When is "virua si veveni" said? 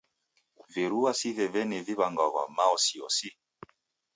0.75-1.77